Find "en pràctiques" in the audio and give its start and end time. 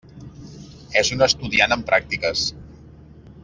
1.77-2.49